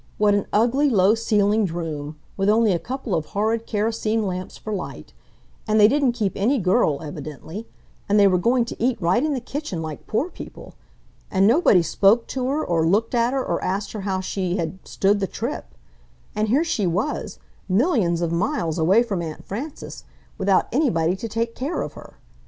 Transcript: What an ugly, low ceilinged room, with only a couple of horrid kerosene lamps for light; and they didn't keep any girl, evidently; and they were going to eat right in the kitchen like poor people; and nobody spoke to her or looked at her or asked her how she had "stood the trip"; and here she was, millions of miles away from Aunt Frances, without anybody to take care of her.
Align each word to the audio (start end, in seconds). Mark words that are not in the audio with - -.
What 0.17 0.33
an 0.33 0.47
ugly, 0.51 0.89
low 0.89 1.13
ceilinged 1.13 1.69
room, 1.71 2.15
with 2.35 2.49
only 2.49 2.71
a 2.73 2.79
couple 2.79 3.13
of 3.13 3.27
horrid 3.37 3.67
kerosene 3.67 4.25
lamps 4.25 4.57
for 4.57 4.73
light; 4.73 5.13
and 5.67 5.79
they 5.79 5.87
didn't 5.87 6.13
keep 6.13 6.33
any 6.35 6.57
girl, 6.57 7.03
evidently; 7.03 7.67
and 8.09 8.19
they 8.19 8.25
were 8.27 8.39
going 8.39 8.65
to 8.65 8.83
eat 8.83 8.99
right 8.99 9.23
in 9.23 9.35
the 9.35 9.39
kitchen 9.39 9.83
like 9.83 10.07
poor 10.07 10.31
people; 10.31 10.73
and 11.29 11.45
nobody 11.45 11.83
spoke 11.83 12.25
to 12.29 12.47
her 12.47 12.65
or 12.65 12.83
looked 12.83 13.13
at 13.13 13.31
her 13.31 13.45
or 13.45 13.63
asked 13.63 13.91
her 13.91 14.01
how 14.01 14.21
she 14.21 14.57
had 14.57 14.79
"stood 14.87 15.19
the 15.19 15.27
trip"; 15.27 15.65
and 16.35 16.47
here 16.47 16.63
she 16.63 16.87
was, 16.87 17.37
millions 17.69 18.21
of 18.21 18.31
miles 18.31 18.79
away 18.79 19.03
from 19.03 19.21
Aunt 19.21 19.45
Frances, 19.45 20.03
without 20.35 20.67
anybody 20.71 21.15
to 21.15 21.29
take 21.29 21.53
care 21.53 21.83
of 21.83 21.93
her. 21.93 22.15